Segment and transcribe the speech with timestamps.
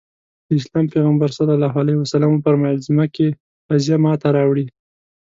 [0.47, 3.27] د اسلام پيغمبر ص وفرمايل ځمکې
[3.67, 4.65] قضيه ماته راوړي.